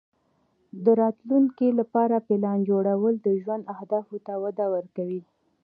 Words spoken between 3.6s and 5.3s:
اهدافو ته وده ورکوي.